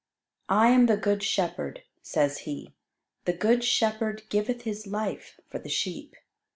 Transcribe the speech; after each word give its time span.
"I 0.49 0.69
am 0.69 0.87
the 0.87 0.97
good 0.97 1.21
shepherd," 1.21 1.83
says 2.01 2.39
He, 2.39 2.73
"the 3.25 3.33
good 3.33 3.63
shepherd 3.63 4.23
giveth 4.29 4.63
his 4.63 4.87
life 4.87 5.39
for 5.47 5.59
the 5.59 5.69
sheep." 5.69 6.15